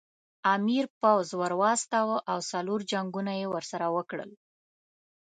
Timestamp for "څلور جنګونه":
2.51-3.31